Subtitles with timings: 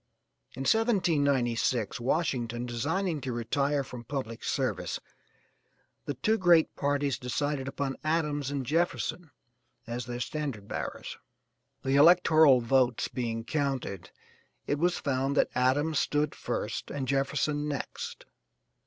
[0.55, 4.99] In 1796, Washington designing to retire from public service,
[6.05, 9.29] the two great parties decided upon Adams and Jefferson
[9.85, 11.19] as their standard bearers;
[11.83, 14.09] the electoral votes being counted,
[14.65, 18.25] it was found that Adams stood first and Jefferson next.